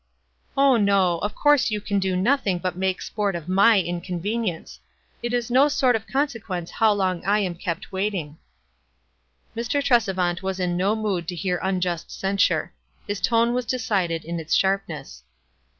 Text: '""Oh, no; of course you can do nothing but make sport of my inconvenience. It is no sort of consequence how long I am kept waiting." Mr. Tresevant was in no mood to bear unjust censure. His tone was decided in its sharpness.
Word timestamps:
'""Oh, 0.57 0.77
no; 0.77 1.19
of 1.19 1.35
course 1.35 1.69
you 1.69 1.79
can 1.79 1.99
do 1.99 2.15
nothing 2.15 2.57
but 2.57 2.75
make 2.75 3.03
sport 3.03 3.35
of 3.35 3.47
my 3.47 3.79
inconvenience. 3.79 4.79
It 5.21 5.31
is 5.31 5.51
no 5.51 5.67
sort 5.67 5.95
of 5.95 6.07
consequence 6.07 6.71
how 6.71 6.91
long 6.93 7.23
I 7.23 7.37
am 7.41 7.53
kept 7.53 7.91
waiting." 7.91 8.39
Mr. 9.55 9.79
Tresevant 9.79 10.41
was 10.41 10.59
in 10.59 10.75
no 10.75 10.95
mood 10.95 11.27
to 11.27 11.37
bear 11.43 11.59
unjust 11.61 12.09
censure. 12.09 12.73
His 13.07 13.21
tone 13.21 13.53
was 13.53 13.63
decided 13.67 14.25
in 14.25 14.39
its 14.39 14.55
sharpness. 14.55 15.21